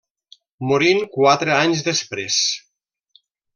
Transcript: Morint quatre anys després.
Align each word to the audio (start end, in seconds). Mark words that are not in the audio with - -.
Morint 0.69 1.01
quatre 1.17 1.53
anys 1.59 1.85
després. 1.91 2.41